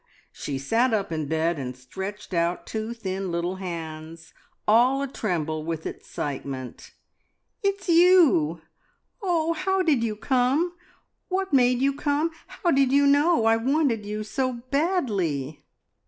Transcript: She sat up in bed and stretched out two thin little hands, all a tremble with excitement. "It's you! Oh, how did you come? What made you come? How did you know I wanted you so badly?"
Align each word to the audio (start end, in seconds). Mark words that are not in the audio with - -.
She 0.31 0.57
sat 0.57 0.95
up 0.95 1.11
in 1.11 1.27
bed 1.27 1.59
and 1.59 1.77
stretched 1.77 2.33
out 2.33 2.65
two 2.65 2.91
thin 2.95 3.31
little 3.31 3.57
hands, 3.57 4.33
all 4.67 5.03
a 5.03 5.07
tremble 5.07 5.63
with 5.63 5.85
excitement. 5.85 6.93
"It's 7.61 7.87
you! 7.87 8.63
Oh, 9.21 9.53
how 9.53 9.83
did 9.83 10.03
you 10.03 10.15
come? 10.15 10.73
What 11.29 11.53
made 11.53 11.81
you 11.83 11.93
come? 11.93 12.31
How 12.47 12.71
did 12.71 12.91
you 12.91 13.05
know 13.05 13.45
I 13.45 13.57
wanted 13.57 14.03
you 14.03 14.23
so 14.23 14.53
badly?" 14.71 15.63